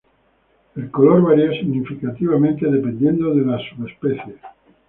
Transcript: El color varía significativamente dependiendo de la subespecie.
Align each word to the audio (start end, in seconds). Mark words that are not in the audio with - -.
El 0.75 0.89
color 0.89 1.21
varía 1.21 1.51
significativamente 1.51 2.65
dependiendo 2.65 3.35
de 3.35 3.45
la 3.45 3.59
subespecie. 3.59 4.35